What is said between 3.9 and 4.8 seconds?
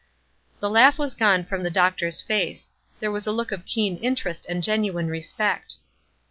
interest and